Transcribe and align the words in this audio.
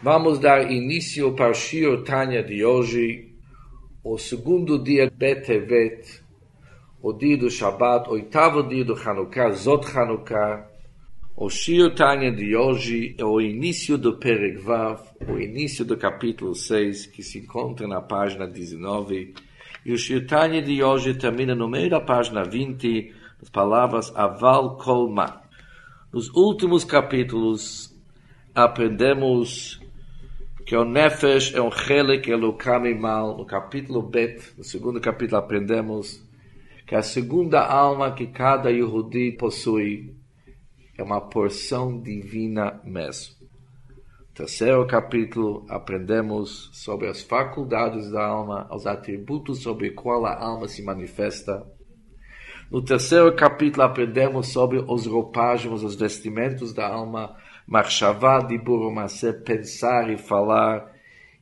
Vamos 0.00 0.38
dar 0.38 0.70
início 0.70 1.32
para 1.32 1.50
o 1.50 2.04
Tanya 2.04 2.40
de 2.40 2.64
hoje, 2.64 3.34
o 4.04 4.16
segundo 4.16 4.78
dia 4.78 5.10
Betevet, 5.10 6.22
o 7.02 7.12
dia 7.12 7.36
do 7.36 7.50
Shabbat, 7.50 8.08
oitavo 8.08 8.62
dia 8.62 8.84
do 8.84 8.94
Hanukkah, 8.94 9.50
Zot 9.50 9.84
Hanukkah. 9.90 10.70
O 11.36 11.50
Shio 11.50 11.92
Tanya 11.96 12.30
de 12.30 12.54
hoje 12.54 13.16
é 13.18 13.24
o 13.24 13.40
início 13.40 13.98
do 13.98 14.16
Perek 14.16 14.58
Vav, 14.58 15.02
o 15.28 15.36
início 15.36 15.84
do 15.84 15.96
capítulo 15.96 16.54
6, 16.54 17.06
que 17.06 17.22
se 17.24 17.40
encontra 17.40 17.88
na 17.88 18.00
página 18.00 18.46
19. 18.46 19.34
E 19.84 19.92
o 19.92 19.98
Shio 19.98 20.24
Tanya 20.28 20.62
de 20.62 20.80
hoje 20.80 21.12
termina 21.14 21.56
no 21.56 21.68
meio 21.68 21.90
da 21.90 22.00
página 22.00 22.44
20, 22.44 23.12
as 23.42 23.50
palavras 23.50 24.14
Aval 24.14 24.76
Kolma. 24.76 25.42
Nos 26.12 26.28
últimos 26.30 26.84
capítulos, 26.84 27.92
aprendemos 28.54 29.80
que 30.68 30.76
o 30.76 30.84
Nefesh 30.84 31.54
é 31.54 31.62
um 31.62 31.70
Chelik 31.70 32.30
Elokam 32.30 32.94
Mal. 33.00 33.38
No 33.38 33.46
capítulo 33.46 34.02
Bet, 34.02 34.52
no 34.58 34.62
segundo 34.62 35.00
capítulo, 35.00 35.38
aprendemos 35.38 36.22
que 36.86 36.94
a 36.94 37.00
segunda 37.00 37.64
alma 37.64 38.12
que 38.12 38.26
cada 38.26 38.70
Yehudi 38.70 39.32
possui 39.32 40.14
é 40.98 41.02
uma 41.02 41.22
porção 41.22 41.98
divina 41.98 42.82
mesmo. 42.84 43.36
No 43.88 44.34
terceiro 44.34 44.86
capítulo, 44.86 45.64
aprendemos 45.70 46.68
sobre 46.74 47.08
as 47.08 47.22
faculdades 47.22 48.10
da 48.10 48.26
alma, 48.26 48.68
os 48.70 48.86
atributos 48.86 49.62
sobre 49.62 49.92
qual 49.92 50.26
a 50.26 50.38
alma 50.38 50.68
se 50.68 50.82
manifesta. 50.82 51.66
No 52.70 52.82
terceiro 52.82 53.34
capítulo, 53.34 53.84
aprendemos 53.84 54.48
sobre 54.48 54.84
os 54.86 55.06
roupagens, 55.06 55.82
os 55.82 55.94
vestimentos 55.94 56.74
da 56.74 56.86
alma, 56.86 57.34
Marshavá 57.68 58.38
de 58.40 58.56
Burumacé, 58.56 59.30
pensar 59.30 60.08
e 60.08 60.16
falar 60.16 60.90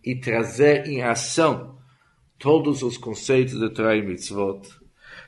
e 0.05 0.17
trazer 0.17 0.89
em 0.89 1.01
ação 1.01 1.77
todos 2.37 2.83
os 2.83 2.99
conceitos 2.99 3.61
de 3.61 3.71
Torah 3.71 3.95
e 3.95 4.03
Mitzvot. 4.03 4.69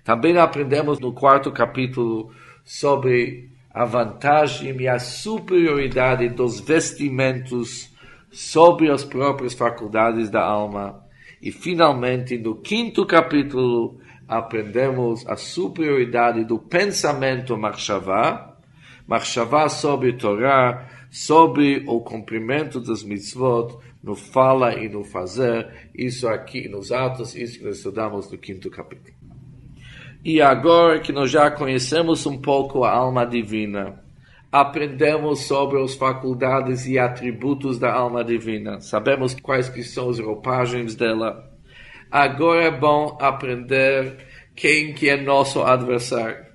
Também 0.02 0.36
aprendemos 0.36 0.98
no 0.98 1.12
quarto 1.12 1.52
capítulo 1.52 2.32
sobre 2.64 3.48
a 3.70 3.84
vantagem 3.84 4.76
e 4.76 4.88
a 4.88 4.98
superioridade 4.98 6.28
dos 6.30 6.58
vestimentos 6.58 7.94
sobre 8.32 8.90
as 8.90 9.04
próprias 9.04 9.54
faculdades 9.54 10.28
da 10.28 10.42
alma. 10.42 11.04
E 11.40 11.52
finalmente, 11.52 12.36
no 12.36 12.56
quinto 12.56 13.06
capítulo, 13.06 14.00
aprendemos 14.26 15.24
a 15.28 15.36
superioridade 15.36 16.44
do 16.44 16.58
pensamento 16.58 17.56
Marshavá, 17.56 18.47
Marshavá 19.08 19.70
sobre 19.70 20.12
Torá, 20.12 20.86
sobre 21.10 21.82
o 21.86 21.98
cumprimento 22.00 22.78
das 22.78 23.02
mitzvot, 23.02 23.78
no 24.02 24.14
fala 24.14 24.74
e 24.74 24.86
no 24.86 25.02
fazer, 25.02 25.66
isso 25.94 26.28
aqui 26.28 26.68
nos 26.68 26.92
Atos, 26.92 27.34
isso 27.34 27.58
que 27.58 27.64
nós 27.64 27.78
estudamos 27.78 28.30
no 28.30 28.36
quinto 28.36 28.70
capítulo. 28.70 29.16
E 30.22 30.42
agora 30.42 31.00
que 31.00 31.10
nós 31.10 31.30
já 31.30 31.50
conhecemos 31.50 32.26
um 32.26 32.36
pouco 32.36 32.84
a 32.84 32.90
alma 32.90 33.24
divina, 33.24 33.98
aprendemos 34.52 35.40
sobre 35.40 35.82
as 35.82 35.94
faculdades 35.94 36.86
e 36.86 36.98
atributos 36.98 37.78
da 37.78 37.92
alma 37.92 38.22
divina, 38.22 38.78
sabemos 38.80 39.34
quais 39.34 39.70
que 39.70 39.82
são 39.82 40.10
as 40.10 40.18
roupagens 40.18 40.94
dela. 40.94 41.50
Agora 42.10 42.64
é 42.64 42.70
bom 42.70 43.16
aprender 43.20 44.18
quem 44.54 44.92
que 44.92 45.08
é 45.08 45.16
nosso 45.16 45.62
adversário. 45.62 46.47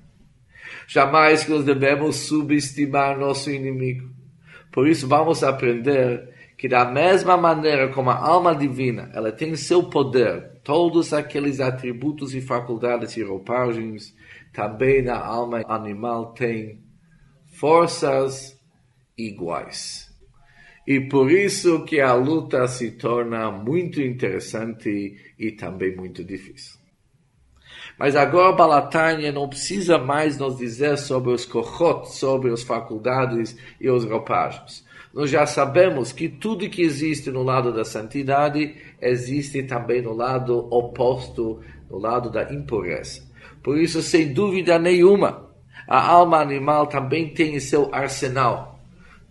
Jamais 0.87 1.43
que 1.43 1.51
nós 1.51 1.63
devemos 1.63 2.15
subestimar 2.17 3.17
nosso 3.17 3.49
inimigo. 3.49 4.09
Por 4.71 4.87
isso 4.87 5.07
vamos 5.07 5.43
aprender 5.43 6.33
que 6.57 6.67
da 6.67 6.85
mesma 6.85 7.35
maneira 7.35 7.89
como 7.89 8.09
a 8.09 8.17
alma 8.17 8.55
divina, 8.55 9.11
ela 9.13 9.31
tem 9.31 9.55
seu 9.55 9.83
poder, 9.83 10.59
todos 10.63 11.13
aqueles 11.13 11.59
atributos 11.59 12.33
e 12.33 12.41
faculdades 12.41 13.17
e 13.17 13.23
roupagens, 13.23 14.15
também 14.53 15.07
a 15.09 15.17
alma 15.17 15.61
animal 15.67 16.33
tem 16.33 16.79
forças 17.47 18.57
iguais. 19.17 20.11
E 20.85 20.99
por 21.01 21.31
isso 21.31 21.85
que 21.85 22.01
a 22.01 22.13
luta 22.13 22.67
se 22.67 22.91
torna 22.91 23.49
muito 23.51 24.01
interessante 24.01 25.15
e 25.39 25.51
também 25.51 25.95
muito 25.95 26.23
difícil. 26.23 26.82
Mas 27.97 28.15
agora 28.15 28.51
Balatânia 28.53 29.31
não 29.31 29.47
precisa 29.47 29.97
mais 29.97 30.37
nos 30.37 30.57
dizer 30.57 30.97
sobre 30.97 31.31
os 31.31 31.45
kohot, 31.45 32.11
sobre 32.11 32.51
as 32.51 32.63
faculdades 32.63 33.55
e 33.79 33.89
os 33.89 34.03
roupagens. 34.03 34.83
Nós 35.13 35.29
já 35.29 35.45
sabemos 35.45 36.11
que 36.11 36.27
tudo 36.27 36.69
que 36.69 36.81
existe 36.81 37.29
no 37.29 37.43
lado 37.43 37.71
da 37.71 37.85
santidade 37.85 38.75
existe 38.99 39.61
também 39.61 40.01
no 40.01 40.11
lado 40.11 40.67
oposto, 40.71 41.59
no 41.89 41.99
lado 41.99 42.31
da 42.31 42.51
impureza. 42.51 43.21
Por 43.61 43.77
isso, 43.77 44.01
sem 44.01 44.33
dúvida 44.33 44.79
nenhuma, 44.79 45.51
a 45.87 46.03
alma 46.03 46.39
animal 46.39 46.87
também 46.87 47.31
tem 47.31 47.59
seu 47.59 47.93
arsenal. 47.93 48.79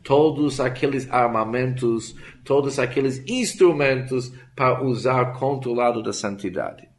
Todos 0.05 0.61
aqueles 0.61 1.11
armamentos, 1.11 2.15
todos 2.45 2.79
aqueles 2.79 3.23
instrumentos 3.27 4.33
para 4.55 4.85
usar 4.85 5.33
contra 5.33 5.69
o 5.69 5.75
lado 5.75 6.03
da 6.03 6.13
santidade 6.13 6.92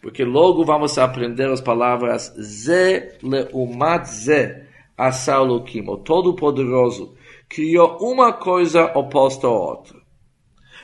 porque 0.00 0.24
logo 0.24 0.64
vamos 0.64 0.98
aprender 0.98 1.48
as 1.48 1.60
palavras 1.60 2.34
Ze 2.40 3.18
leumat 3.22 4.06
Ze, 4.06 4.62
Asaulokim, 4.96 5.88
o 5.88 5.96
Todo-Poderoso, 5.96 7.14
criou 7.48 7.98
uma 8.00 8.32
coisa 8.32 8.86
oposta 8.98 9.46
à 9.46 9.50
outra. 9.50 9.98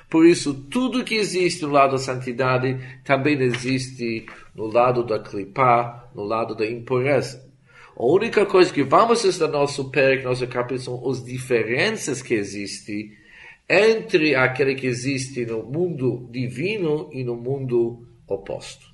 Por 0.09 0.27
isso, 0.27 0.55
tudo 0.71 1.03
que 1.05 1.17
existe 1.17 1.65
no 1.65 1.73
lado 1.73 1.93
da 1.93 1.99
santidade 1.99 2.79
também 3.05 3.41
existe 3.41 4.27
no 4.55 4.67
lado 4.67 5.05
da 5.05 5.19
clipá, 5.19 6.09
no 6.15 6.23
lado 6.23 6.55
da 6.55 6.67
impureza. 6.67 7.45
A 7.97 8.05
única 8.05 8.47
coisa 8.47 8.73
que 8.73 8.83
vamos 8.83 9.25
estudar 9.25 9.53
no 9.53 9.59
nosso 9.59 9.83
no 9.83 10.23
nosso 10.23 10.47
capítulo, 10.47 10.81
são 10.81 11.11
as 11.11 11.25
diferenças 11.25 12.23
que 12.23 12.35
existem 12.35 13.13
entre 13.69 14.35
aquele 14.35 14.75
que 14.75 14.87
existe 14.87 15.47
no 15.47 15.63
mundo 15.63 16.29
divino 16.31 17.09
e 17.13 17.25
no 17.25 17.35
mundo 17.35 18.07
oposto. 18.29 18.94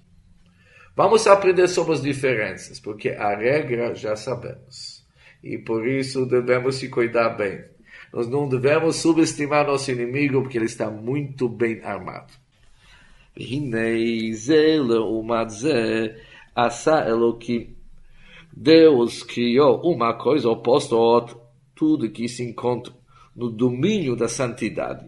Vamos 1.03 1.27
aprender 1.27 1.67
sobre 1.67 1.95
as 1.95 2.03
diferenças, 2.03 2.79
porque 2.79 3.09
a 3.09 3.35
regra 3.35 3.95
já 3.95 4.15
sabemos. 4.15 5.03
E 5.43 5.57
por 5.57 5.89
isso 5.89 6.27
devemos 6.27 6.75
se 6.75 6.91
cuidar 6.91 7.31
bem. 7.31 7.65
Nós 8.13 8.29
não 8.29 8.47
devemos 8.47 8.97
subestimar 8.97 9.67
nosso 9.67 9.91
inimigo, 9.91 10.43
porque 10.43 10.59
ele 10.59 10.67
está 10.67 10.91
muito 10.91 11.49
bem 11.49 11.81
armado. 11.83 12.35
Deus 18.55 19.23
criou 19.23 19.81
uma 19.81 20.13
coisa 20.13 20.51
oposta 20.51 20.95
à 20.95 20.99
outra, 20.99 21.35
tudo 21.75 22.11
que 22.11 22.29
se 22.29 22.43
encontra 22.43 22.93
no 23.35 23.49
domínio 23.49 24.15
da 24.15 24.29
santidade. 24.29 25.07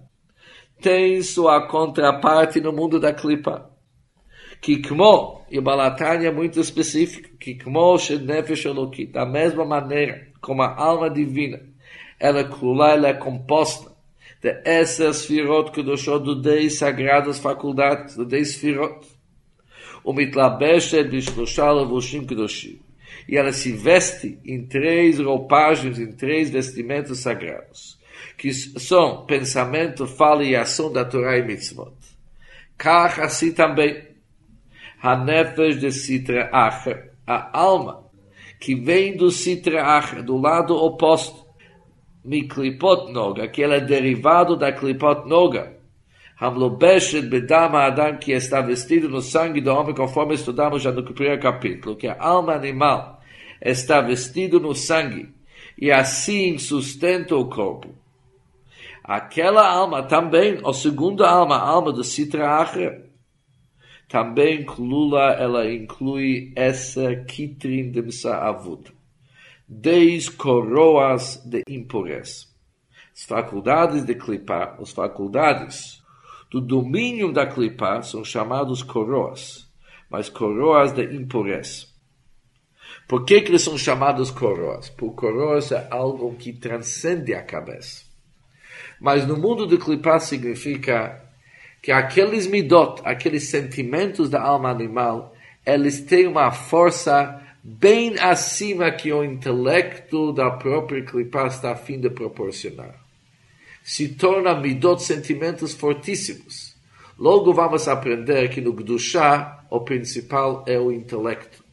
Tem 0.80 1.20
sua 1.20 1.68
contraparte 1.68 2.62
no 2.62 2.72
mundo 2.72 2.98
da 2.98 3.12
clipa 3.12 3.70
que 4.62 4.80
como, 4.80 5.42
e 5.50 5.60
Balatânia 5.60 6.28
é 6.28 6.32
muito 6.32 6.60
específico, 6.60 7.36
que 7.36 7.56
como 7.56 7.96
nefesh 7.96 8.64
elokit, 8.64 9.10
da 9.10 9.26
mesma 9.26 9.64
maneira 9.64 10.28
como 10.40 10.62
a 10.62 10.72
alma 10.80 11.10
divina, 11.10 11.60
ela 12.18 12.44
crula, 12.44 12.92
ela 12.92 13.08
é 13.08 13.14
composta 13.14 13.90
de 14.40 14.62
essas 14.64 15.26
firot 15.26 15.72
kedoshot, 15.72 16.22
do 16.22 16.40
dez 16.40 16.74
sagradas 16.74 17.40
faculdades, 17.40 18.14
do 18.14 18.24
dez 18.24 18.54
firot, 18.54 19.04
o 20.04 20.12
mitlabeshet 20.12 21.08
bishloshal 21.08 21.80
levushim 21.80 22.24
kedoshim, 22.24 22.80
e 23.28 23.36
ela 23.36 23.52
se 23.52 23.72
veste 23.72 24.38
em 24.44 24.64
três 24.64 25.18
roupagens, 25.18 25.98
em 25.98 26.12
três 26.12 26.50
vestimentos 26.50 27.18
sagrados, 27.18 27.98
que 28.38 28.52
são 28.52 29.26
pensamento, 29.26 30.06
fala 30.06 30.44
e 30.44 30.54
ação 30.54 30.92
da 30.92 31.04
Torá 31.04 31.36
e 31.36 31.42
mitzvot. 31.42 31.92
Kach 32.78 33.20
assim 33.20 33.52
também, 33.52 34.11
Hanefesh 35.02 35.80
de 35.80 35.90
Sitra 35.90 36.48
Acher, 36.52 37.10
a 37.26 37.58
alma 37.58 38.04
que 38.60 38.76
vem 38.76 39.16
do 39.16 39.32
Sitra 39.32 39.98
Acher, 39.98 40.22
do 40.22 40.36
lado 40.36 40.76
oposto, 40.76 41.44
Miklipot 42.24 43.10
Noga, 43.12 43.48
que 43.48 43.64
ela 43.64 43.74
é 43.74 43.80
derivado 43.80 44.56
da 44.56 44.70
Klipot 44.70 45.28
Noga, 45.28 45.76
Hamlobeshet 46.40 47.22
Bedama 47.22 47.80
Adam, 47.80 48.16
que 48.16 48.30
está 48.30 48.60
vestido 48.60 49.08
no 49.08 49.20
sangue 49.20 49.60
do 49.60 49.74
homem, 49.74 49.92
conforme 49.92 50.34
estudamos 50.34 50.80
já 50.80 50.92
no 50.92 51.02
primeiro 51.02 51.42
capítulo, 51.42 51.96
que 51.96 52.06
a 52.06 52.16
alma 52.20 52.52
animal 52.52 53.20
está 53.60 54.00
vestido 54.00 54.60
no 54.60 54.72
sangue, 54.72 55.34
e 55.76 55.90
assim 55.90 56.58
sustenta 56.58 57.34
o 57.34 57.48
corpo. 57.48 57.88
Aquela 59.02 59.68
alma 59.68 60.04
também, 60.04 60.60
a 60.64 60.72
segunda 60.72 61.28
alma, 61.28 61.56
a 61.56 61.68
alma 61.68 61.92
do 61.92 62.04
Sitra 62.04 62.60
Acher, 62.60 63.11
também 64.12 64.62
Klula, 64.62 65.32
ela 65.38 65.72
inclui 65.72 66.52
essa 66.54 67.16
Kitrin 67.16 67.90
de 67.90 68.02
Msa'avut. 68.02 68.92
Dez 69.66 70.28
coroas 70.28 71.42
de 71.46 71.62
impureza. 71.66 72.44
As 73.14 73.24
faculdades 73.24 74.04
de 74.04 74.14
clipar, 74.14 74.76
as 74.78 74.92
faculdades 74.92 76.02
do 76.50 76.60
domínio 76.60 77.32
da 77.32 77.46
clipar 77.46 78.04
são 78.04 78.22
chamados 78.22 78.82
coroas, 78.82 79.66
mas 80.10 80.28
coroas 80.28 80.92
de 80.92 81.04
impureza. 81.16 81.86
Por 83.08 83.24
que, 83.24 83.40
que 83.40 83.50
eles 83.50 83.62
são 83.62 83.78
chamados 83.78 84.30
coroas? 84.30 84.90
Por 84.90 85.14
coroas 85.14 85.72
é 85.72 85.88
algo 85.90 86.34
que 86.34 86.52
transcende 86.52 87.32
a 87.32 87.42
cabeça. 87.42 88.04
Mas 89.00 89.26
no 89.26 89.38
mundo 89.38 89.66
do 89.66 89.78
clipar 89.78 90.20
significa 90.20 91.31
que 91.82 91.90
aqueles 91.90 92.46
midot, 92.46 93.02
aqueles 93.04 93.48
sentimentos 93.48 94.30
da 94.30 94.40
alma 94.40 94.70
animal, 94.70 95.34
eles 95.66 96.00
têm 96.00 96.28
uma 96.28 96.52
força 96.52 97.42
bem 97.62 98.16
acima 98.20 98.90
que 98.92 99.12
o 99.12 99.24
intelecto 99.24 100.32
da 100.32 100.50
própria 100.52 101.04
clipar 101.04 101.48
está 101.48 101.72
a 101.72 101.76
fim 101.76 101.98
de 101.98 102.08
proporcionar. 102.08 102.94
Se 103.82 104.08
torna 104.10 104.54
midot 104.54 105.02
sentimentos 105.02 105.74
fortíssimos. 105.74 106.72
Logo 107.18 107.52
vamos 107.52 107.88
aprender 107.88 108.48
que 108.48 108.60
no 108.60 108.72
Gdushá 108.72 109.64
o 109.68 109.80
principal 109.80 110.64
é 110.68 110.78
o 110.78 110.92
intelecto. 110.92 111.64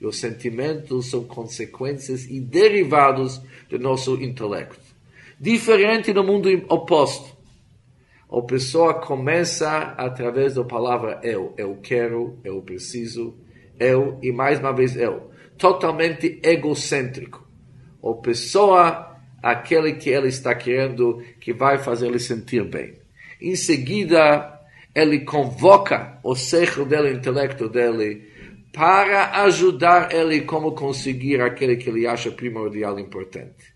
E 0.00 0.06
os 0.06 0.16
sentimentos 0.16 1.10
são 1.10 1.24
consequências 1.24 2.24
e 2.24 2.40
derivados 2.40 3.40
do 3.68 3.78
nosso 3.78 4.14
intelecto. 4.14 4.80
Diferente 5.38 6.12
no 6.12 6.24
mundo 6.24 6.48
oposto. 6.68 7.31
A 8.34 8.40
pessoa 8.40 8.94
começa 8.94 9.68
através 9.98 10.54
da 10.54 10.64
palavra 10.64 11.20
eu. 11.22 11.52
Eu 11.58 11.76
quero, 11.82 12.38
eu 12.42 12.62
preciso, 12.62 13.36
eu 13.78 14.18
e 14.22 14.32
mais 14.32 14.58
uma 14.58 14.72
vez 14.72 14.96
eu. 14.96 15.30
Totalmente 15.58 16.40
egocêntrico. 16.42 17.46
A 18.02 18.14
pessoa, 18.22 19.18
aquele 19.42 19.92
que 19.96 20.08
ele 20.08 20.28
está 20.28 20.54
querendo, 20.54 21.22
que 21.38 21.52
vai 21.52 21.76
fazer 21.76 22.06
ele 22.06 22.18
sentir 22.18 22.64
bem. 22.64 22.98
Em 23.38 23.54
seguida, 23.54 24.60
ele 24.94 25.20
convoca 25.26 26.18
o 26.24 26.34
século 26.34 26.86
dele, 26.86 27.10
o 27.10 27.16
intelecto 27.18 27.68
dele, 27.68 28.30
para 28.72 29.42
ajudar 29.42 30.10
ele 30.10 30.40
como 30.40 30.72
conseguir 30.72 31.42
aquele 31.42 31.76
que 31.76 31.90
ele 31.90 32.06
acha 32.06 32.30
primordial 32.30 32.98
importante. 32.98 33.71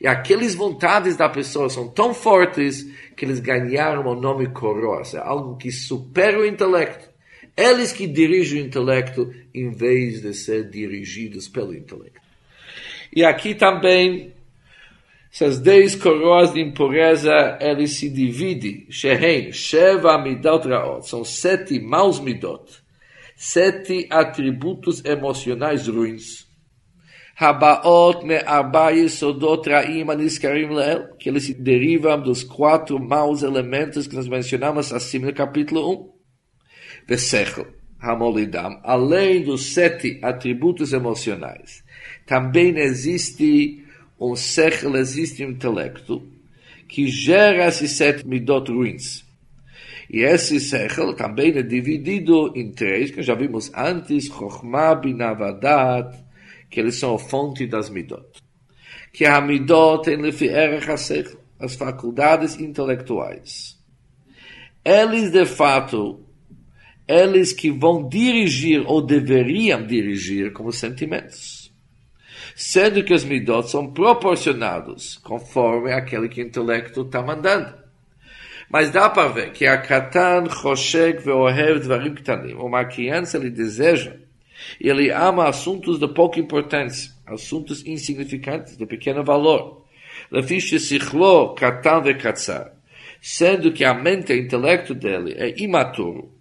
E 0.00 0.06
aquelas 0.06 0.54
vontades 0.54 1.16
da 1.16 1.28
pessoa 1.28 1.68
são 1.68 1.88
tão 1.88 2.12
fortes 2.12 2.86
que 3.16 3.24
eles 3.24 3.40
ganharam 3.40 4.06
o 4.06 4.14
nome 4.14 4.48
coroas. 4.48 5.14
É 5.14 5.18
algo 5.18 5.56
que 5.56 5.70
supera 5.70 6.38
o 6.38 6.46
intelecto. 6.46 7.08
Eles 7.56 7.92
que 7.92 8.06
dirigem 8.06 8.62
o 8.62 8.66
intelecto 8.66 9.32
em 9.54 9.70
vez 9.70 10.20
de 10.20 10.34
ser 10.34 10.68
dirigidos 10.68 11.48
pelo 11.48 11.74
intelecto. 11.74 12.20
E 13.14 13.24
aqui 13.24 13.54
também, 13.54 14.34
essas 15.32 15.58
dez 15.58 15.94
coroas 15.94 16.52
de 16.52 16.60
impureza, 16.60 17.58
eles 17.60 17.92
se 17.92 18.10
dividem. 18.10 18.86
Shehen, 18.90 19.52
Sheva 19.52 20.18
Midot 20.18 20.68
Raot. 20.68 21.08
São 21.08 21.24
sete 21.24 21.80
maus 21.80 22.20
midot. 22.20 22.84
Sete 23.34 24.06
atributos 24.10 25.02
emocionais 25.04 25.88
ruins 25.88 26.45
Habaot 27.38 28.24
me 28.24 28.36
arba 28.46 28.92
yesodot 28.92 29.66
ra'im 29.66 30.08
aniskarim 30.08 30.70
leel, 30.70 31.08
que 31.18 31.28
eles 31.28 31.44
se 31.44 31.52
derivam 31.52 32.18
dos 32.22 32.42
quatro 32.42 32.98
maus 32.98 33.42
elementos 33.42 34.06
que 34.06 34.16
nós 34.16 34.26
mencionamos 34.26 34.90
acima 34.90 35.26
no 35.26 35.34
capítulo 35.34 35.92
1. 35.92 37.06
Vesechel, 37.06 37.66
hamolidam, 38.00 38.80
além 38.82 39.42
dos 39.42 39.74
sete 39.74 40.18
atributos 40.22 40.94
emocionais, 40.94 41.84
também 42.24 42.78
existe 42.78 43.84
um 44.18 44.34
sechel, 44.34 44.96
existe 44.96 45.44
um 45.44 45.50
intelecto, 45.50 46.26
que 46.88 47.06
gera 47.06 47.66
esses 47.66 47.90
sete 47.90 48.26
midot 48.26 48.72
ruins. 48.72 49.26
E 50.08 50.20
esse 50.20 50.58
sechel 50.58 51.12
também 51.12 51.54
é 51.58 51.62
dividido 51.62 52.50
em 52.56 52.72
três, 52.72 53.10
que 53.10 53.22
já 53.22 53.34
vimos 53.34 53.70
antes, 53.74 54.28
Chokhmah, 54.28 54.94
Binavadat, 54.94 56.25
que 56.76 56.80
eles 56.80 56.96
são 56.96 57.14
a 57.14 57.18
fonte 57.18 57.66
das 57.66 57.88
midot. 57.88 58.26
Que 59.10 59.24
a 59.24 59.40
midot 59.40 60.04
tem 60.04 60.18
as 61.58 61.74
faculdades 61.74 62.60
intelectuais. 62.60 63.78
Eles, 64.84 65.30
de 65.30 65.46
fato, 65.46 66.20
eles 67.08 67.54
que 67.54 67.70
vão 67.70 68.06
dirigir 68.06 68.84
ou 68.86 69.00
deveriam 69.00 69.86
dirigir 69.86 70.52
como 70.52 70.70
sentimentos. 70.70 71.72
Sendo 72.54 73.02
que 73.02 73.14
os 73.14 73.24
midot 73.24 73.70
são 73.70 73.90
proporcionados 73.90 75.16
conforme 75.24 75.94
aquele 75.94 76.28
que 76.28 76.42
o 76.42 76.46
intelecto 76.46 77.00
está 77.00 77.22
mandando. 77.22 77.74
Mas 78.68 78.90
dá 78.90 79.08
para 79.08 79.28
ver 79.28 79.52
que 79.52 79.64
a 79.64 79.78
Katan, 79.78 80.50
Choshek, 80.50 81.22
Veohev, 81.22 81.80
Dvarim 81.80 82.14
Ktanim, 82.16 82.52
uma 82.52 82.84
criança 82.84 83.38
ele 83.38 83.48
deseja 83.48 84.25
ele 84.80 85.10
ama 85.10 85.48
assuntos 85.48 85.98
de 85.98 86.08
pouca 86.08 86.40
importância, 86.40 87.12
assuntos 87.26 87.84
insignificantes, 87.86 88.76
de 88.76 88.86
pequeno 88.86 89.24
valor. 89.24 89.84
Sendo 93.20 93.72
que 93.72 93.84
a 93.84 93.94
mente, 93.94 94.32
o 94.32 94.36
intelecto 94.36 94.94
dele 94.94 95.34
é 95.36 95.54
imaturo, 95.60 96.32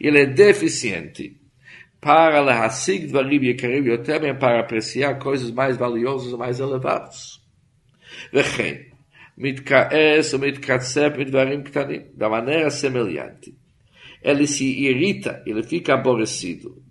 ele 0.00 0.20
é 0.20 0.26
deficiente 0.26 1.36
para 2.00 2.40
lehasig 2.40 3.06
dvarim 3.06 3.44
yekarim 3.44 3.84
yotem, 3.84 4.34
para 4.34 4.60
apreciar 4.60 5.18
coisas 5.18 5.50
mais 5.50 5.76
valiosas, 5.76 6.32
mais 6.32 6.58
elevadas. 6.58 7.40
Vechem, 8.32 8.90
mitkaes 9.36 10.32
ou 10.32 10.40
mitkatsep 10.40 11.16
mitvarim 11.16 11.62
ktanim, 11.62 12.06
da 12.14 12.28
maneira 12.28 12.70
semelhante. 12.70 13.54
Ele 14.20 14.46
se 14.46 14.64
irrita, 14.64 15.42
ele 15.46 15.62
fica 15.62 15.94
aborrecido 15.94 16.81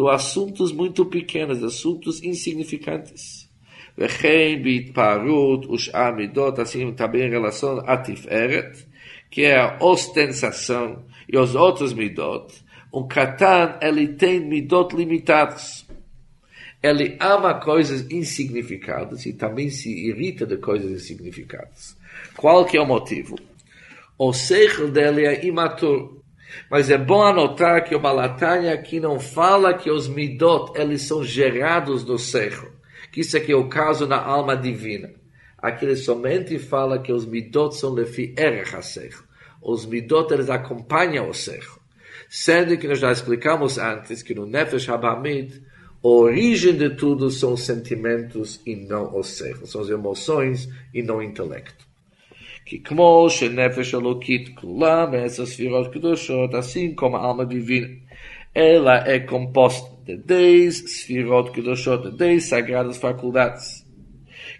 do 0.00 0.08
assuntos 0.08 0.72
muito 0.72 1.04
pequenos, 1.04 1.62
assuntos 1.62 2.22
insignificantes. 2.22 3.46
Vechen 3.94 4.62
bitparut 4.62 5.66
ush 5.68 5.90
amidot, 5.92 6.58
assim 6.58 6.90
também 6.94 7.26
em 7.26 7.28
relação 7.28 7.82
a 7.86 7.98
Tiferet, 7.98 8.86
que 9.30 9.42
é 9.42 9.60
a 9.60 9.76
ostentação 9.78 11.04
e 11.28 11.36
os 11.36 11.54
outros 11.54 11.92
midot. 11.92 12.50
Um 12.90 13.06
katan, 13.06 13.78
ele 13.82 14.08
tem 14.14 14.40
midot 14.40 14.96
limitados. 14.96 15.84
Ele 16.82 17.18
ama 17.20 17.60
coisas 17.60 18.10
insignificantes 18.10 19.26
e 19.26 19.34
também 19.34 19.68
se 19.68 19.90
irrita 19.90 20.46
de 20.46 20.56
coisas 20.56 20.90
insignificantes. 20.90 21.94
Qual 22.38 22.64
que 22.64 22.78
é 22.78 22.80
o 22.80 22.86
motivo? 22.86 23.36
O 24.16 24.32
seichel 24.32 24.90
dele 24.90 25.26
é 25.26 25.44
imaturo. 25.44 26.19
Mas 26.70 26.90
é 26.90 26.98
bom 26.98 27.22
anotar 27.22 27.84
que 27.84 27.94
o 27.94 28.00
Balatanya 28.00 28.74
aqui 28.74 29.00
não 29.00 29.18
fala 29.18 29.74
que 29.74 29.90
os 29.90 30.08
midot, 30.08 30.72
eles 30.74 31.02
são 31.02 31.22
gerados 31.22 32.04
do 32.04 32.18
cerro. 32.18 32.70
Que 33.12 33.20
isso 33.20 33.36
aqui 33.36 33.52
é 33.52 33.56
o 33.56 33.68
caso 33.68 34.06
na 34.06 34.20
alma 34.20 34.56
divina. 34.56 35.12
Aqui 35.58 35.84
ele 35.84 35.96
somente 35.96 36.58
fala 36.58 36.98
que 36.98 37.12
os 37.12 37.26
midot 37.26 37.76
são 37.76 37.92
lefi 37.92 38.34
erech 38.36 38.74
Os 39.60 39.84
midot, 39.84 40.32
eles 40.32 40.48
acompanham 40.48 41.28
o 41.28 41.34
cerro. 41.34 41.80
Sendo 42.28 42.76
que 42.78 42.86
nós 42.86 43.00
já 43.00 43.10
explicamos 43.10 43.76
antes 43.76 44.22
que 44.22 44.34
no 44.34 44.46
Nefesh 44.46 44.88
Habamid, 44.88 45.62
a 46.02 46.08
origem 46.08 46.76
de 46.76 46.90
tudo 46.90 47.30
são 47.30 47.54
os 47.54 47.64
sentimentos 47.64 48.60
e 48.64 48.74
não 48.76 49.14
o 49.14 49.22
cerro. 49.22 49.66
São 49.66 49.80
as 49.80 49.90
emoções 49.90 50.68
e 50.94 51.02
não 51.02 51.16
o 51.16 51.22
intelecto 51.22 51.89
כי 52.69 52.83
כמו 52.83 53.27
שנפש 53.29 53.95
אלוקית 53.95 54.49
כולה 54.55 55.05
מעשר 55.11 55.45
ספירות 55.45 55.93
קדושות, 55.93 56.53
assim 56.53 56.95
como 56.95 57.15
a 57.15 57.19
alma 57.19 57.45
divina, 57.45 57.89
ela 58.55 59.07
é 59.07 59.19
composta 59.19 59.95
de 60.05 60.17
dez 60.17 60.77
sfirot 60.77 61.51
kedoshot, 61.51 62.09
de 62.09 62.17
dez 62.17 62.45
sagradas 62.45 62.97
faculdades, 62.97 63.85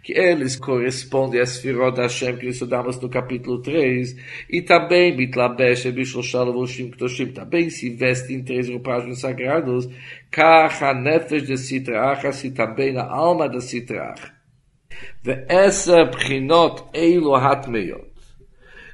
que 0.04 0.14
eles 0.14 0.56
correspondem 0.56 1.40
às 1.40 1.52
sfirot 1.52 1.96
da 1.96 2.04
Hashem 2.04 2.36
que 2.36 2.48
estudamos 2.48 3.00
no 3.00 3.10
capítulo 3.10 3.62
3, 3.62 4.16
e 4.50 4.62
também 4.62 5.16
mitlabesh 5.16 5.86
e 5.86 5.92
bishlosha 5.92 6.44
levushim 6.44 6.92
kedoshim, 6.92 7.28
também 7.28 7.70
se 7.70 7.90
veste 7.90 8.34
em 8.34 8.44
três 8.44 8.70
roupagens 8.70 9.22
sagrados, 9.22 9.88
kach 10.30 10.82
nefesh 10.94 11.44
de 11.44 11.58
sitrach, 11.58 12.28
assim 12.28 12.52
também 12.52 12.98
a 12.98 13.04
alma 13.04 13.48
de 13.48 13.62
sitrach. 13.62 14.36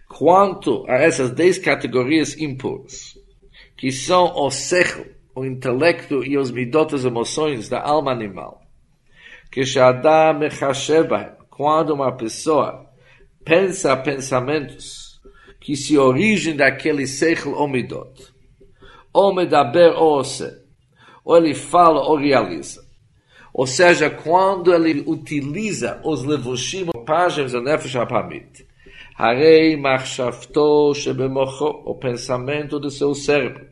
Quanto 0.09 0.85
a 0.89 0.95
essas 0.95 1.31
dez 1.31 1.59
categorias 1.59 2.37
impuras, 2.39 3.19
que 3.77 3.91
são 3.91 4.35
o 4.37 4.51
sechel, 4.51 5.07
o 5.35 5.45
intelecto 5.45 6.25
e 6.25 6.39
os 6.39 6.51
midot, 6.51 6.95
as 6.95 7.05
emoções 7.05 7.69
da 7.69 7.83
alma 7.83 8.13
animal, 8.13 8.63
que 9.51 9.65
Shadam 9.65 10.41
quando 11.51 11.95
uma 11.95 12.13
pessoa 12.13 12.87
pensa 13.45 13.97
pensamentos 13.97 15.21
que 15.61 15.77
se 15.77 15.99
origem 15.99 16.55
daquele 16.55 17.07
sechel 17.07 17.53
ou 17.53 17.69
midot, 17.69 18.35
ou 19.13 19.35
medaber 19.35 19.93
ou 19.97 20.23
ou 21.25 21.37
ele 21.37 21.55
fala 21.55 22.01
ou 22.03 22.17
realiza, 22.17 22.86
Ou 23.57 23.67
seja, 23.67 24.11
quando 24.11 24.75
ele 24.75 25.03
utiliza 25.07 25.99
os 26.05 26.23
levushim, 26.25 26.85
roupagens 26.95 27.53
do 27.53 27.63
Nefesh 27.63 27.97
Apamit. 27.97 28.67
Harei 29.17 29.79
machshavto 29.79 30.93
shebemocho, 30.93 31.65
o 31.87 31.95
pensamento 31.95 32.79
do 32.79 32.91
seu 32.91 33.15
cérebro. 33.15 33.67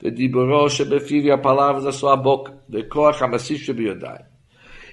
Diburo 0.00 0.68
shebefiv, 0.68 1.32
a 1.32 1.38
palavra 1.38 1.82
da 1.82 1.90
sua 1.90 2.16
boca. 2.16 2.56
Koach 2.88 3.24
hamassish 3.24 3.64
shebiyodai. 3.64 4.24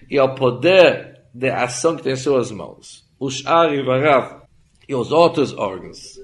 E 0.10 0.18
ao 0.18 0.34
poder 0.34 1.22
de 1.32 1.52
ação 1.52 1.96
que 1.96 2.02
tem 2.02 2.14
em 2.14 2.16
suas 2.16 2.50
mãos. 2.50 3.08
Os 3.20 3.46
arivarav 3.46 4.42
e 4.90 4.96
os 4.96 5.12
outros 5.12 5.56
órgãos. 5.56 6.20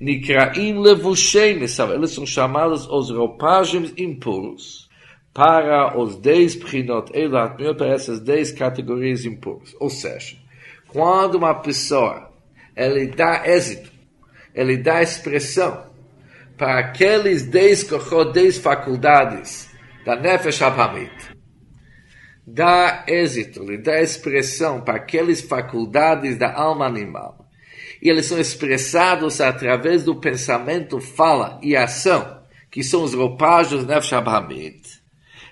Nikraim 0.00 0.80
levushei. 0.80 1.52
Eles 1.52 2.10
são 2.10 2.26
chamados 2.26 2.88
os 2.88 3.10
roupagens 3.10 3.94
impuros 3.96 4.83
para 5.34 5.98
os 5.98 6.14
dez 6.16 6.54
prinot 6.54 7.10
elat 7.12 7.56
para 7.76 7.88
essas 7.88 8.20
dez 8.20 8.52
categorias 8.52 9.24
impuras. 9.24 9.74
Ou 9.80 9.90
seja, 9.90 10.36
quando 10.88 11.34
uma 11.34 11.54
pessoa 11.56 12.32
ele 12.76 13.08
dá 13.08 13.42
êxito, 13.44 13.90
ele 14.54 14.76
dá 14.76 15.02
expressão 15.02 15.92
para 16.56 16.78
aqueles 16.78 17.42
dez 17.42 17.82
kochot, 17.82 18.32
dez 18.32 18.58
faculdades 18.58 19.68
da 20.06 20.14
Nefesh 20.14 20.62
Abhamit, 20.62 21.34
dá 22.46 23.04
êxito, 23.08 23.64
ele 23.64 23.78
dá 23.78 24.00
expressão 24.00 24.80
para 24.80 24.98
aquelas 24.98 25.40
faculdades 25.40 26.36
da 26.36 26.52
alma 26.54 26.86
animal, 26.86 27.48
e 28.00 28.08
eles 28.08 28.26
são 28.26 28.38
expressados 28.38 29.40
através 29.40 30.04
do 30.04 30.14
pensamento, 30.14 31.00
fala 31.00 31.58
e 31.60 31.74
ação, 31.74 32.42
que 32.70 32.84
são 32.84 33.02
os 33.02 33.14
roupagens 33.14 33.84
Nefesh 33.84 34.12
Abhamit, 34.12 35.03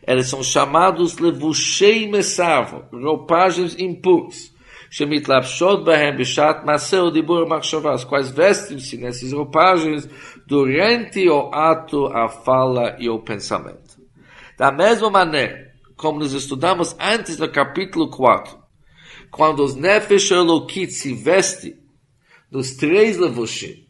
eles 0.07 0.29
são 0.29 0.43
chamados 0.43 1.19
levushei 1.19 2.11
mesavo, 2.11 2.85
roupagens 2.93 3.79
impuros. 3.79 4.53
Shemitlapshot 4.91 5.85
bahem 5.85 6.17
bishat 6.17 6.67
maseu 6.67 7.11
dibur 7.11 7.49
machshavah, 7.49 8.05
quais 8.05 8.31
vestem-se 8.31 8.99
nessas 8.99 9.33
roupagens 9.33 10.09
durante 10.47 11.27
o 11.29 11.51
ato, 11.53 12.07
a 12.09 12.29
fala 12.29 12.97
e 12.99 13.09
o 13.09 13.19
pensamento. 13.21 14.03
Da 14.59 14.71
mesma 14.71 15.09
maneira, 15.09 15.73
como 15.97 16.19
nos 16.19 16.35
estudamos 16.35 16.95
antes 17.01 17.39
no 17.39 17.49
capítulo 17.49 18.11
4, 18.11 18.59
quando 19.31 19.65
os 19.65 19.75
nefesh 19.75 20.31
elokit 20.33 20.93
se 20.93 21.15
vestem 21.15 21.75
dos 22.51 22.73
três 22.77 23.17
levushim, 23.17 23.87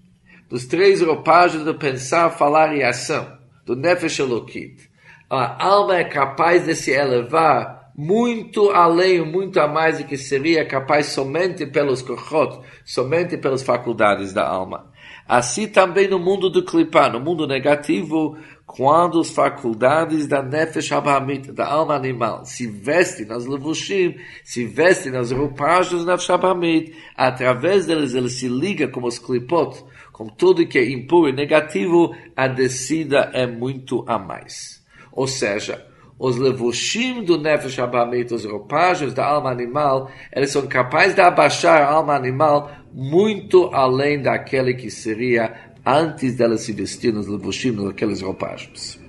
dos 0.49 0.67
três 0.67 1.01
roupagens 1.03 1.65
do 1.65 1.75
pensar, 1.75 2.31
falar 2.31 2.77
e 2.77 2.85
ação, 2.85 3.27
do 3.67 3.75
nefesh 3.75 4.21
elokit, 4.21 4.92
a 5.35 5.65
alma 5.65 5.97
é 5.97 6.05
capaz 6.05 6.67
de 6.67 6.75
se 6.75 6.91
elevar 6.91 7.91
muito 7.97 8.71
além, 8.71 9.25
muito 9.25 9.59
a 9.61 9.67
mais 9.67 9.99
do 9.99 10.05
que 10.05 10.19
seria 10.19 10.65
capaz 10.65 11.07
somente 11.07 11.65
pelos 11.67 12.03
kochot, 12.03 12.61
somente 12.85 13.39
pelas 13.39 13.63
faculdades 13.63 14.33
da 14.33 14.47
alma. 14.47 14.91
Assim 15.27 15.67
também 15.67 16.07
no 16.07 16.19
mundo 16.19 16.51
do 16.51 16.63
klipá, 16.63 17.09
no 17.09 17.19
mundo 17.19 17.47
negativo, 17.47 18.37
quando 18.67 19.21
as 19.21 19.31
faculdades 19.31 20.27
da 20.27 20.43
nefesh 20.43 20.93
abahamit, 20.93 21.51
da 21.53 21.67
alma 21.67 21.95
animal, 21.95 22.45
se 22.45 22.67
vestem 22.67 23.27
nas 23.27 23.47
levushim, 23.47 24.17
se 24.45 24.67
vestem 24.67 25.13
nas 25.13 25.31
roupagens 25.31 26.05
da 26.05 26.13
nefesh 26.13 26.31
abahamit, 26.31 26.95
através 27.17 27.87
deles 27.87 28.15
ele 28.15 28.29
se 28.29 28.49
liga 28.49 28.87
com 28.89 29.03
os 29.05 29.19
klipot, 29.19 29.83
com 30.13 30.27
tudo 30.27 30.67
que 30.67 30.79
é 30.79 30.91
impuro 30.91 31.29
e 31.31 31.33
negativo, 31.33 32.15
a 32.37 32.47
descida 32.49 33.31
é 33.33 33.47
muito 33.47 34.05
a 34.07 34.19
mais. 34.19 34.82
Ou 35.13 35.27
seja, 35.27 35.87
os 36.19 36.37
levushim 36.37 37.25
do 37.25 37.39
Nefesh 37.39 37.79
Abamit, 37.79 38.33
os 38.33 38.45
roupagens 38.45 39.13
da 39.13 39.27
alma 39.27 39.51
animal, 39.51 40.11
eles 40.33 40.51
são 40.51 40.67
capazes 40.67 41.15
de 41.15 41.21
abaixar 41.21 41.83
a 41.83 41.91
alma 41.93 42.15
animal 42.15 42.71
muito 42.93 43.71
além 43.73 44.23
daquele 44.23 44.75
que 44.75 44.91
seria 44.91 45.73
antes 45.85 46.37
dela 46.37 46.57
se 46.57 46.73
vestir 46.73 47.13
nos 47.13 47.27
levushim, 47.27 47.73
naqueles 47.73 48.21
roupagens. 48.21 49.01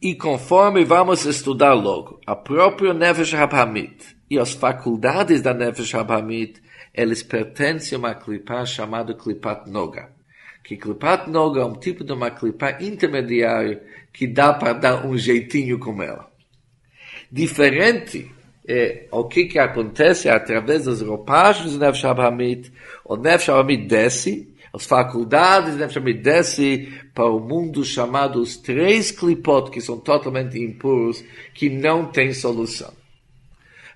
E 0.00 0.14
conforme 0.14 0.82
vamos 0.82 1.26
estudar 1.26 1.74
logo, 1.74 2.18
a 2.26 2.34
própria 2.34 2.94
Nefesh 2.94 3.34
Abamit 3.34 4.16
e 4.30 4.38
as 4.38 4.54
faculdades 4.54 5.42
da 5.42 5.52
Nefesh 5.52 5.94
Abamit, 5.94 6.62
eles 6.94 7.22
pertencem 7.22 7.96
a 7.96 7.98
uma 7.98 8.14
clipá 8.14 8.64
chamada 8.64 9.12
Klipat 9.12 9.68
Noga. 9.68 10.08
Que 10.62 10.76
Klipat 10.76 11.28
Noga 11.28 11.60
é 11.62 11.64
um 11.64 11.74
tipo 11.74 12.04
de 12.04 12.12
uma 12.12 12.30
clipá 12.30 12.78
intermediária 12.80 13.82
que 14.12 14.26
dá 14.26 14.52
para 14.52 14.72
dar 14.72 15.06
um 15.06 15.16
jeitinho 15.16 15.78
com 15.78 16.02
ela. 16.02 16.30
Diferente 17.30 18.30
é 18.66 19.06
o 19.10 19.24
que, 19.24 19.46
que 19.46 19.58
acontece 19.58 20.28
através 20.28 20.84
das 20.84 21.00
roupagens 21.00 21.72
do 21.72 21.78
Nefesh 21.78 22.04
Hamid, 22.04 22.72
o 23.04 23.16
Nefesh 23.16 23.48
Hamid 23.48 23.86
desce, 23.86 24.54
as 24.72 24.84
faculdades 24.84 25.72
do 25.72 25.78
Nefesh 25.78 25.96
Hamid 25.96 26.20
desce 26.20 26.92
para 27.14 27.28
o 27.28 27.40
mundo 27.40 27.84
chamado 27.84 28.40
os 28.40 28.56
três 28.56 29.10
clipot, 29.10 29.70
que 29.70 29.80
são 29.80 29.98
totalmente 29.98 30.58
impuros, 30.58 31.24
que 31.54 31.68
não 31.68 32.06
tem 32.06 32.32
solução. 32.32 32.92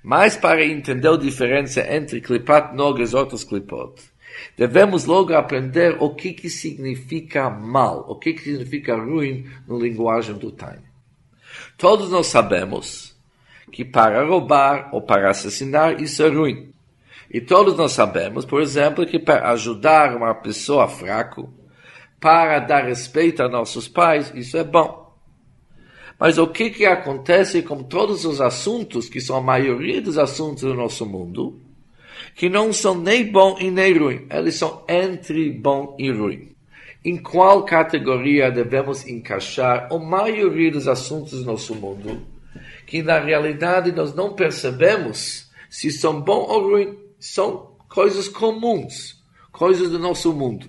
Mas 0.03 0.37
para 0.37 0.65
entender 0.65 1.09
a 1.09 1.17
diferença 1.17 1.81
entre 1.95 2.21
clipat 2.21 2.75
nog 2.75 3.01
e 3.01 3.17
outros 3.17 3.45
clipot, 3.45 3.95
Devemos 4.57 5.05
logo 5.05 5.35
aprender 5.35 5.97
o 6.01 6.15
que, 6.15 6.33
que 6.33 6.49
significa 6.49 7.51
mal, 7.51 8.05
o 8.09 8.17
que, 8.17 8.33
que 8.33 8.43
significa 8.43 8.97
ruim 8.97 9.47
no 9.67 9.79
linguagem 9.79 10.37
do 10.37 10.51
time. 10.51 10.85
Todos 11.77 12.11
nós 12.11 12.27
sabemos 12.27 13.17
que 13.73 13.85
para 13.85 14.25
roubar 14.25 14.91
ou 14.93 15.03
para 15.03 15.31
assassinar 15.31 16.01
isso 16.01 16.23
é 16.23 16.29
ruim. 16.29 16.73
E 17.31 17.41
todos 17.41 17.77
nós 17.77 17.93
sabemos, 17.93 18.45
por 18.45 18.63
exemplo, 18.63 19.07
que 19.07 19.19
para 19.19 19.51
ajudar 19.51 20.17
uma 20.17 20.35
pessoa 20.35 20.87
fraca, 20.87 21.45
para 22.21 22.61
dar 22.61 22.85
respeito 22.85 23.43
a 23.43 23.49
nossos 23.49 23.89
pais, 23.89 24.33
isso 24.35 24.57
é 24.57 24.65
bom. 24.65 25.13
Mas 26.19 26.39
o 26.39 26.47
que, 26.47 26.71
que 26.71 26.87
acontece 26.87 27.61
com 27.63 27.83
todos 27.83 28.25
os 28.25 28.41
assuntos, 28.41 29.09
que 29.09 29.21
são 29.21 29.37
a 29.37 29.43
maioria 29.43 30.01
dos 30.01 30.17
assuntos 30.17 30.63
do 30.63 30.75
nosso 30.75 31.05
mundo, 31.05 31.61
que 32.35 32.49
não 32.49 32.73
são 32.73 32.95
nem 32.95 33.31
bom 33.31 33.57
e 33.61 33.71
nem 33.71 33.97
ruim, 33.97 34.27
eles 34.31 34.57
são 34.57 34.85
entre 34.89 35.51
bom 35.53 35.97
e 35.99 36.11
ruim. 36.11 36.55
Em 37.05 37.17
qual 37.17 37.65
categoria 37.65 38.51
devemos 38.51 39.07
encaixar 39.07 39.89
a 39.93 39.99
maioria 39.99 40.71
dos 40.71 40.89
assuntos 40.89 41.41
do 41.41 41.45
nosso 41.45 41.75
mundo, 41.75 42.23
que 42.87 43.03
na 43.03 43.19
realidade 43.19 43.93
nós 43.93 44.15
não 44.15 44.35
percebemos 44.35 45.51
se 45.69 45.91
são 45.91 46.21
bom 46.21 46.47
ou 46.49 46.71
ruim, 46.71 46.99
são 47.19 47.73
coisas 47.89 48.29
comuns, 48.29 49.23
coisas 49.53 49.91
do 49.91 49.99
nosso 49.99 50.33
mundo. 50.33 50.69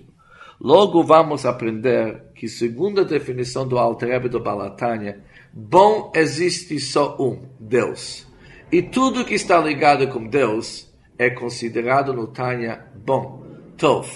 Logo 0.60 1.02
vamos 1.02 1.44
aprender 1.44 2.22
que, 2.34 2.48
segundo 2.48 3.00
a 3.00 3.04
definição 3.04 3.66
do 3.66 3.78
Alter 3.78 4.28
do 4.28 4.40
Balatânia, 4.40 5.20
bom 5.52 6.12
existe 6.14 6.78
só 6.80 7.16
um, 7.20 7.42
Deus. 7.58 8.26
E 8.70 8.82
tudo 8.82 9.24
que 9.24 9.34
está 9.34 9.58
ligado 9.58 10.08
com 10.08 10.26
Deus 10.26 10.86
é 11.18 11.30
considerado 11.30 12.12
no 12.12 12.26
Tânia 12.26 12.86
bom, 12.94 13.44
tov. 13.76 14.08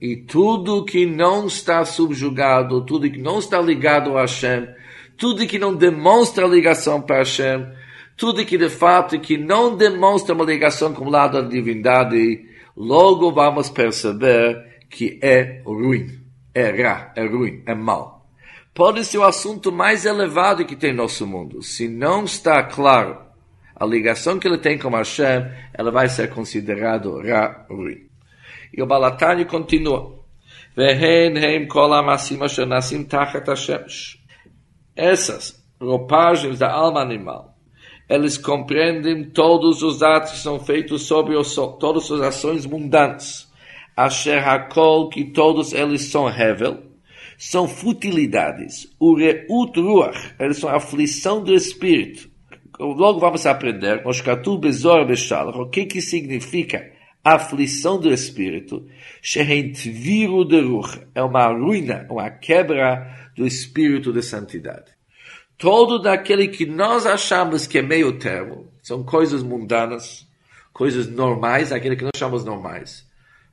E 0.00 0.16
tudo 0.16 0.84
que 0.84 1.06
não 1.06 1.46
está 1.46 1.84
subjugado, 1.84 2.84
tudo 2.84 3.10
que 3.10 3.18
não 3.18 3.38
está 3.38 3.60
ligado 3.60 4.16
a 4.16 4.22
Hashem, 4.22 4.68
tudo 5.16 5.46
que 5.46 5.58
não 5.58 5.74
demonstra 5.74 6.46
ligação 6.46 7.00
para 7.00 7.18
Hashem, 7.18 7.66
tudo 8.16 8.44
que 8.44 8.58
de 8.58 8.68
fato 8.68 9.18
que 9.18 9.38
não 9.38 9.76
demonstra 9.76 10.34
uma 10.34 10.44
ligação 10.44 10.92
com 10.92 11.06
o 11.06 11.10
lado 11.10 11.40
da 11.40 11.48
divindade, 11.48 12.44
logo 12.76 13.32
vamos 13.32 13.70
perceber 13.70 14.80
que 14.90 15.18
é 15.22 15.62
ruim, 15.64 16.20
é 16.54 16.82
ra, 16.82 17.12
é 17.16 17.26
ruim, 17.26 17.62
é 17.66 17.74
mal. 17.74 18.16
Pode 18.74 19.04
ser 19.06 19.18
o 19.18 19.24
assunto 19.24 19.72
mais 19.72 20.04
elevado 20.04 20.66
que 20.66 20.76
tem 20.76 20.92
no 20.92 21.04
nosso 21.04 21.26
mundo. 21.26 21.62
Se 21.62 21.88
não 21.88 22.24
está 22.24 22.62
claro 22.62 23.25
a 23.78 23.84
ligação 23.84 24.38
que 24.38 24.48
ele 24.48 24.56
tem 24.56 24.78
com 24.78 24.88
Hashem, 24.88 25.50
ela 25.74 25.90
vai 25.90 26.08
ser 26.08 26.30
considerado 26.30 27.20
Ra'uri. 27.20 28.08
E 28.72 28.82
o 28.82 28.86
Balatani 28.86 29.44
continua. 29.44 30.16
Essas 34.96 35.62
roupagens 35.78 36.58
da 36.58 36.72
alma 36.72 37.02
animal, 37.02 37.54
eles 38.08 38.38
compreendem 38.38 39.24
todos 39.24 39.82
os 39.82 40.02
atos 40.02 40.32
que 40.32 40.38
são 40.38 40.58
feitos 40.58 41.02
sobre 41.02 41.36
o 41.36 41.44
sol, 41.44 41.74
todas 41.74 42.10
as 42.10 42.20
ações 42.22 42.64
mundanas. 42.64 43.46
Asher 43.94 44.46
Hakol, 44.46 45.10
que 45.10 45.24
todos 45.24 45.74
eles 45.74 46.04
são 46.04 46.28
Hevel, 46.28 46.82
são 47.36 47.68
futilidades. 47.68 48.94
O 48.98 49.14
Reut 49.14 49.78
Ruach, 49.78 50.34
eles 50.40 50.56
são 50.56 50.70
aflição 50.70 51.42
do 51.42 51.54
espírito 51.54 52.35
logo 52.78 53.18
vamos 53.18 53.46
aprender, 53.46 54.02
o 54.04 55.68
que 55.68 55.86
que 55.86 56.00
significa 56.00 56.92
aflição 57.24 57.98
do 57.98 58.12
espírito, 58.12 58.86
é 61.14 61.22
uma 61.22 61.46
ruína, 61.48 62.06
uma 62.08 62.30
quebra 62.30 63.30
do 63.36 63.46
espírito 63.46 64.12
de 64.12 64.22
santidade. 64.22 64.94
todo 65.58 65.98
daquele 65.98 66.48
que 66.48 66.66
nós 66.66 67.06
achamos 67.06 67.66
que 67.66 67.78
é 67.78 67.82
meio 67.82 68.18
termo, 68.18 68.70
são 68.82 69.02
coisas 69.02 69.42
mundanas, 69.42 70.26
coisas 70.72 71.08
normais, 71.08 71.72
aquele 71.72 71.96
que 71.96 72.04
nós 72.04 72.12
chamamos 72.16 72.44
normais. 72.44 73.06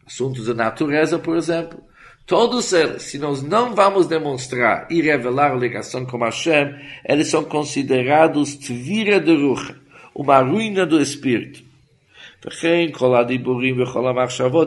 Assuntos 0.06 0.48
da 0.48 0.54
natureza, 0.54 1.18
por 1.18 1.38
exemplo. 1.38 1.82
Todos 2.26 2.72
eles, 2.72 3.04
se 3.04 3.18
nós 3.18 3.42
não 3.44 3.76
vamos 3.76 4.08
demonstrar 4.08 4.88
e 4.90 5.02
revelar 5.02 5.52
a 5.52 5.56
ligação 5.56 6.06
com 6.06 6.24
Hashem, 6.24 6.74
eles 7.08 7.28
são 7.28 7.44
considerados 7.44 8.56
tvira 8.56 9.20
de 9.20 9.36
rucha, 9.36 9.76
uma 10.16 10.40
ruína 10.40 10.86
do 10.86 11.02
espírito. 11.02 11.62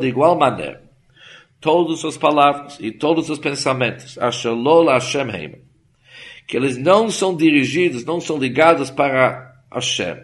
De 0.00 0.06
igual 0.06 0.38
maneira, 0.38 0.82
todas 1.58 2.04
as 2.04 2.18
palavras 2.18 2.76
e 2.78 2.92
todos 2.92 3.30
os 3.30 3.38
pensamentos, 3.38 4.18
que 6.46 6.56
eles 6.56 6.76
não 6.76 7.10
são 7.10 7.34
dirigidos, 7.34 8.04
não 8.04 8.20
são 8.20 8.36
ligados 8.36 8.90
para 8.90 9.56
Hashem, 9.72 10.16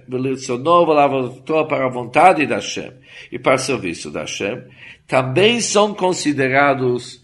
para 1.68 1.86
a 1.86 1.90
vontade 1.90 2.46
da 2.46 2.56
Hashem 2.56 2.92
e 3.30 3.38
para 3.38 3.54
o 3.54 3.58
serviço 3.58 4.10
da 4.10 4.20
Hashem, 4.20 4.62
também 5.06 5.60
são 5.60 5.94
considerados 5.94 7.21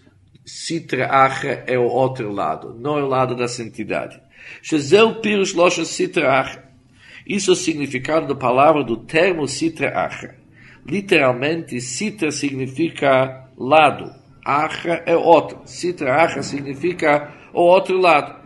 Sitra 0.49 1.09
Acha 1.11 1.63
é 1.67 1.79
o 1.79 1.83
outro 1.83 2.33
lado, 2.33 2.75
não 2.81 2.99
é 2.99 3.03
o 3.03 3.07
lado 3.07 3.37
da 3.37 3.47
santidade. 3.47 4.19
Shezeu 4.63 5.17
Pirush 5.17 5.53
Losha 5.53 5.85
Sitra 5.85 6.41
Acha. 6.41 6.65
Isso 7.27 7.51
é 7.51 7.53
o 7.53 7.57
significado 7.57 8.27
da 8.27 8.35
palavra 8.35 8.83
do 8.83 8.97
termo 8.97 9.47
Sitra 9.47 9.91
Acha. 10.07 10.35
Literalmente, 10.87 11.79
Sitra 11.83 12.31
significa 12.31 13.47
lado. 13.59 14.11
Acha 14.43 15.03
é 15.05 15.15
outro. 15.15 15.61
Sitra 15.67 16.25
Acha 16.25 16.43
significa 16.43 17.31
o 17.53 17.61
outro 17.61 17.99
lado. 17.99 18.39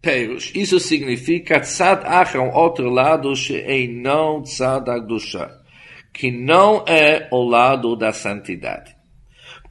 Perush, 0.00 0.52
isso 0.54 0.80
significa 0.80 1.60
Tzad 1.60 2.02
Acha, 2.06 2.40
um 2.40 2.50
outro 2.50 2.88
lado, 2.88 3.34
não 3.90 4.42
Tzad 4.42 4.88
Agdusha, 4.88 5.50
que 6.14 6.30
não 6.30 6.82
é 6.88 7.28
o 7.30 7.44
lado 7.44 7.94
da 7.94 8.10
santidade 8.10 9.01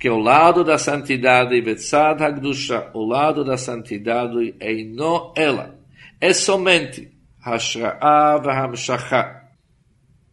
que 0.01 0.09
o 0.09 0.17
lado 0.17 0.63
da 0.63 0.79
santidade, 0.79 1.61
Betzad 1.61 2.23
Hagdusha, 2.23 2.89
o 2.95 3.05
lado 3.05 3.43
da 3.43 3.55
santidade 3.55 4.55
é 4.59 4.83
não 4.83 5.31
ela, 5.35 5.75
é 6.19 6.33
somente 6.33 7.11
Hashra'a 7.39 8.39
Vahamshacha, 8.39 9.43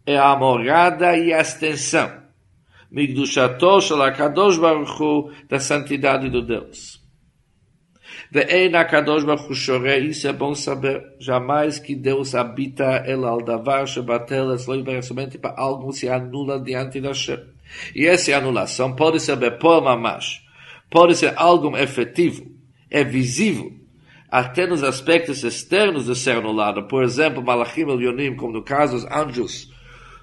é 0.07 0.17
a 0.17 0.35
morada 0.35 1.15
e 1.19 1.35
a 1.35 1.43
extensão, 1.43 2.11
Migdushato 2.91 3.83
Shalakadosh 3.83 4.57
Baruch 4.57 5.03
Hu, 5.03 5.31
da 5.47 5.61
santidade 5.61 6.31
do 6.31 6.41
Deus. 6.41 7.07
HaKadosh 8.33 9.25
Baruch 9.27 9.51
Hu 9.51 9.55
Shore, 9.55 10.09
isso 10.09 10.27
é 10.27 10.33
bom 10.33 10.55
saber, 10.55 11.05
jamais 11.21 11.79
que 11.79 11.95
Deus 11.95 12.35
habita 12.35 13.05
el 13.07 13.23
al 13.23 13.45
davar 13.45 13.87
shebatel, 13.87 14.59
somente 15.03 15.37
para 15.37 15.61
algo 15.61 15.93
se 15.93 16.09
anula 16.09 16.59
diante 16.59 17.03
da 17.03 17.13
Shem. 17.13 17.58
E 17.95 18.07
essa 18.07 18.35
anulação 18.37 18.95
pode 18.95 19.21
ser 19.21 19.37
bepor 19.37 19.83
mamash, 19.83 20.43
pode 20.91 21.17
ser 21.17 21.33
algo 21.37 21.77
efetivo, 21.77 22.47
é 22.91 23.05
visível, 23.05 23.73
até 24.31 24.67
nos 24.67 24.83
aspectos 24.83 25.43
externos 25.43 26.07
de 26.07 26.15
ser 26.15 26.37
anulado. 26.37 26.85
Por 26.85 27.03
exemplo, 27.03 27.43
Malachim 27.43 27.89
Elyonim, 27.89 28.37
como 28.37 28.53
no 28.53 28.63
caso 28.63 28.97
dos 28.97 29.07
anjos 29.11 29.73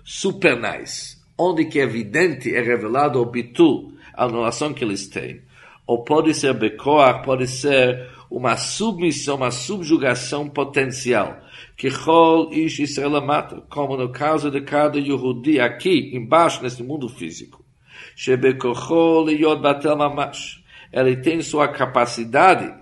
supernais, 0.04 1.22
onde 1.38 1.66
que 1.66 1.80
é 1.80 1.84
evidente, 1.84 2.54
é 2.54 2.62
revelado 2.62 3.20
o 3.20 3.26
bitul, 3.26 3.94
a 4.14 4.26
anulação 4.26 4.74
que 4.74 4.84
eles 4.84 5.08
têm. 5.08 5.42
Ou 5.88 6.04
pode 6.04 6.34
ser 6.34 6.54
bekoach, 6.54 7.24
pode 7.24 7.48
ser 7.48 8.10
uma 8.36 8.58
submissão, 8.58 9.38
uma 9.38 9.50
subjugação 9.50 10.50
potencial 10.50 11.40
que 11.78 11.90
Chol 11.90 12.52
Ish 12.52 12.80
Israel 12.80 13.22
mata, 13.22 13.64
como 13.70 13.96
no 13.96 14.10
caso 14.10 14.52
de 14.52 14.60
cada 14.60 15.00
Yehudi 15.00 15.58
aqui, 15.58 16.14
embaixo, 16.14 16.62
nesse 16.62 16.84
mundo 16.84 17.08
físico. 17.08 17.64
Shebekochol 18.14 19.32
Yod 19.32 19.62
Batel 19.62 19.96
Mamash. 19.96 20.62
Ele 20.92 21.16
tem 21.16 21.42
sua 21.42 21.70
capacidade 21.70 22.74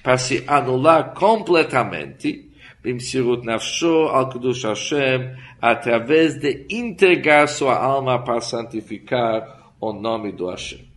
para 0.00 0.16
se 0.16 0.44
anular 0.46 1.12
completamente, 1.12 2.48
Bimsirut 2.80 3.44
Nafsho 3.44 4.06
al 4.06 4.28
Kedush 4.28 4.62
Hashem, 4.62 5.34
através 5.60 6.38
de 6.38 6.66
entregar 6.70 7.48
sua 7.48 7.76
alma 7.76 8.22
para 8.22 8.40
santificar 8.40 9.72
o 9.80 9.92
nome 9.92 10.30
do 10.30 10.48
Hashem. 10.48 10.88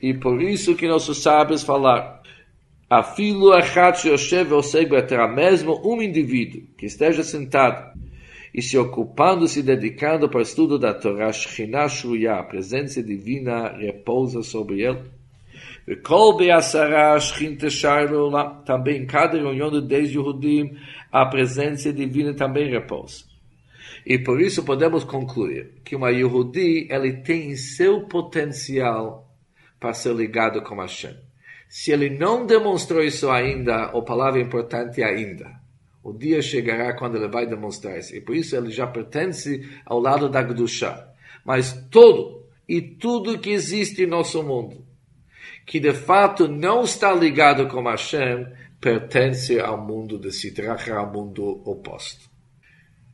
E 0.00 0.14
por 0.14 0.42
isso 0.42 0.74
que 0.74 0.88
nossos 0.88 1.22
sábios 1.22 1.62
falaram, 1.62 2.20
Afilo 2.90 3.52
achat 3.52 4.04
Yoshev 4.08 4.52
Oseg 4.52 4.90
terra 5.06 5.28
mesmo 5.28 5.80
um 5.84 6.02
indivíduo 6.02 6.62
que 6.76 6.86
esteja 6.86 7.22
sentado 7.22 7.96
e 8.52 8.60
se 8.60 8.76
ocupando, 8.76 9.46
se 9.46 9.62
dedicando 9.62 10.28
para 10.28 10.40
o 10.40 10.42
estudo 10.42 10.76
da 10.76 10.92
Torá, 10.92 11.30
a 11.30 12.42
presença 12.42 13.00
divina 13.00 13.68
repousa 13.76 14.42
sobre 14.42 14.82
ele. 14.82 15.02
Vekol 15.86 16.36
Be'asara 16.36 17.20
Shechin 17.20 17.56
também 18.66 19.02
em 19.02 19.06
cada 19.06 19.38
reunião 19.38 19.70
de 19.70 19.82
dez 19.82 20.10
Yehudim, 20.10 20.76
a 21.12 21.24
presença 21.26 21.92
divina 21.92 22.34
também 22.34 22.68
repousa. 22.68 23.24
E 24.04 24.18
por 24.18 24.40
isso 24.40 24.64
podemos 24.64 25.04
concluir 25.04 25.74
que 25.84 25.94
uma 25.94 26.10
Yehudi, 26.10 26.88
ele 26.90 27.18
tem 27.18 27.54
seu 27.54 28.00
potencial 28.08 29.29
para 29.80 29.94
ser 29.94 30.14
ligado 30.14 30.62
com 30.62 30.76
Hashem. 30.76 31.16
Se 31.68 31.90
ele 31.90 32.10
não 32.10 32.44
demonstrou 32.44 33.02
isso 33.02 33.30
ainda, 33.30 33.84
a 33.84 34.02
palavra 34.02 34.40
importante 34.40 35.00
é 35.00 35.06
ainda. 35.06 35.58
O 36.02 36.12
dia 36.12 36.42
chegará 36.42 36.92
quando 36.94 37.16
ele 37.16 37.28
vai 37.28 37.46
demonstrar 37.46 37.98
isso. 37.98 38.14
E 38.14 38.20
por 38.20 38.34
isso 38.34 38.56
ele 38.56 38.70
já 38.70 38.86
pertence 38.86 39.68
ao 39.86 40.00
lado 40.00 40.28
da 40.28 40.42
Gdusha. 40.42 41.08
Mas 41.44 41.72
todo 41.90 42.46
e 42.68 42.80
tudo 42.80 43.38
que 43.38 43.50
existe 43.50 44.02
em 44.02 44.06
nosso 44.06 44.42
mundo, 44.42 44.84
que 45.64 45.78
de 45.78 45.92
fato 45.92 46.48
não 46.48 46.82
está 46.82 47.12
ligado 47.12 47.68
com 47.68 47.82
Hashem, 47.82 48.46
pertence 48.80 49.60
ao 49.60 49.78
mundo 49.78 50.18
de 50.18 50.32
Sidracha, 50.32 50.94
ao 50.94 51.12
mundo 51.12 51.62
oposto. 51.64 52.28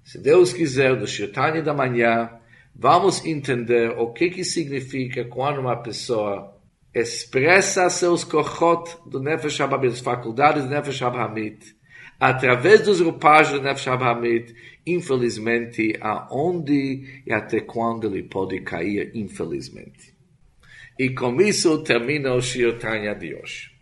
Se 0.05 0.19
Deus 0.19 0.53
quiser, 0.53 0.97
no 0.97 1.07
Shirtani 1.07 1.61
da 1.61 1.75
manhã, 1.75 2.31
vamos 2.75 3.25
entender 3.25 3.91
o 3.99 4.13
que, 4.13 4.31
que 4.31 4.45
significa 4.45 5.25
quando 5.25 5.61
uma 5.61 5.77
pessoa 5.77 6.56
expressa 6.97 7.91
seus 7.91 8.25
kochot 8.25 8.97
do 9.07 9.21
Nefesh 9.21 9.61
Abamit, 9.61 10.03
faculdades 10.03 10.65
do 10.65 10.71
Nefesh 10.71 11.03
Abamit, 11.03 11.77
através 12.19 12.81
dos 12.81 13.03
roupagens 13.03 13.59
do 13.59 13.63
Nefesh 13.63 13.89
Abamit, 13.89 14.55
infelizmente, 14.87 15.95
aonde 16.01 17.23
e 17.27 17.31
até 17.31 17.61
quando 17.61 18.07
ele 18.07 18.23
pode 18.23 18.61
cair, 18.61 19.11
infelizmente. 19.15 20.17
E 20.99 21.11
com 21.11 21.39
isso 21.39 21.83
termina 21.83 22.33
o 22.33 22.41
Shir 22.41 22.79
Tanya 22.79 23.15
de 23.15 23.35
hoje. 23.35 23.76